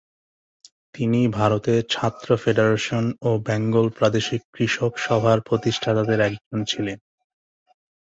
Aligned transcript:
তিনি 0.93 1.19
ভারতের 1.31 1.81
ছাত্র 1.89 2.29
ফেডারেশন 2.37 3.05
ও 3.21 3.29
বেঙ্গল 3.47 3.87
প্রাদেশিক 3.89 4.41
কৃষক 4.53 4.91
সভার 4.97 5.37
প্রতিষ্ঠাতাদের 5.41 6.19
একজন 6.21 6.59
ছিলেন। 6.65 6.97